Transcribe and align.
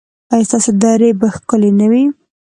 ایا 0.33 0.47
ستاسو 0.49 0.71
درې 0.83 1.09
به 1.19 1.27
ښکلې 1.35 1.69
نه 1.79 1.87
وي؟ 1.91 2.03